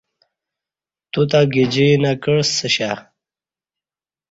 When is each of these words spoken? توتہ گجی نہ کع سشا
توتہ 1.11 1.39
گجی 1.53 1.87
نہ 2.01 2.11
کع 2.23 2.37
سشا 2.55 2.91